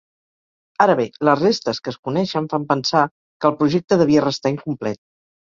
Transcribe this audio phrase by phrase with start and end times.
[0.85, 5.03] Ara bé, les restes que es coneixen fan pensar que el projecte devia restar incomplet.